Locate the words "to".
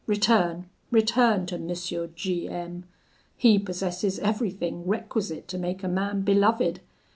1.45-1.53, 5.49-5.59